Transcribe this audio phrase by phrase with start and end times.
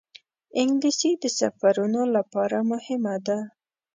[0.59, 3.37] انګلیسي د سفرونو لپاره مهمه ده